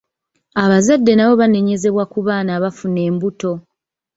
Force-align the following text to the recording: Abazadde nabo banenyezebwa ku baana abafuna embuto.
Abazadde 0.63 1.11
nabo 1.15 1.33
banenyezebwa 1.41 2.03
ku 2.11 2.19
baana 2.27 2.51
abafuna 2.57 2.99
embuto. 3.09 3.51